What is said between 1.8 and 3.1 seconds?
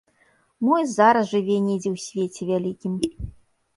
ў свеце вялікім.